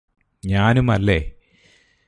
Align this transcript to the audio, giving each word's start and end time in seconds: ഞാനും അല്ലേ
ഞാനും 0.43 0.91
അല്ലേ 0.91 1.19